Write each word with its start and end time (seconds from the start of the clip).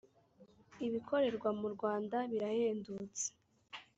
ibikorerwa 0.85 1.49
mu 1.59 1.67
rwanda 1.75 2.17
birahendutse 2.31 3.25